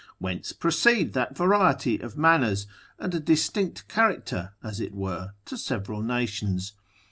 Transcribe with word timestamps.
Whence 0.17 0.51
proceed 0.51 1.13
that 1.13 1.37
variety 1.37 1.99
of 1.99 2.17
manners, 2.17 2.65
and 2.97 3.13
a 3.13 3.19
distinct 3.19 3.87
character 3.87 4.53
(as 4.63 4.79
it 4.79 4.95
were) 4.95 5.33
to 5.45 5.57
several 5.59 6.01
nations? 6.01 6.73